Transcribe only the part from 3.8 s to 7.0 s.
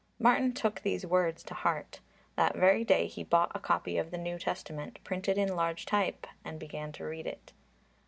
of the New Testament, printed in large type, and began